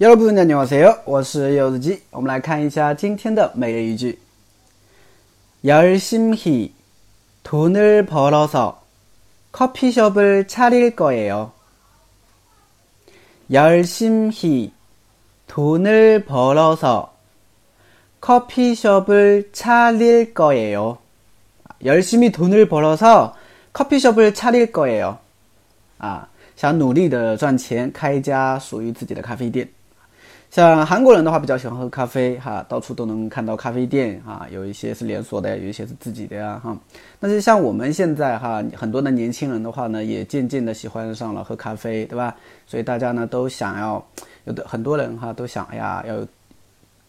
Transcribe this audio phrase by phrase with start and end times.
[0.00, 1.02] 여러분 안녕하세요.
[1.04, 4.18] 我是柚子鸡.我们来看一下今天的每日一句.
[5.64, 6.72] 열심히
[7.44, 8.82] 돈을 벌어서
[9.52, 11.52] 커피숍을 차릴 거예요.
[13.52, 14.72] 열심히
[15.46, 17.14] 돈을 벌어서
[18.20, 20.98] 커피숍을 차릴 거예요.
[21.84, 23.36] 열심히 돈을 벌어서
[23.72, 25.18] 커피숍을 차릴 거예요.
[25.98, 29.68] 啊，想努力的赚钱，开一家属于自己的咖啡店。
[30.49, 36.75] 像韩国人的话，比较喜欢喝咖啡，哈，到处都能看到咖啡店，哈，有一些是连锁的，有一些是自己的呀，哈。
[37.19, 42.33] 但是像我们现在哈，很多的年轻人的话呢，也渐渐的喜欢上了喝咖啡，对吧？
[42.65, 44.03] 所以大家呢都想要，
[44.45, 46.25] 有的很多人哈都想，哎呀，要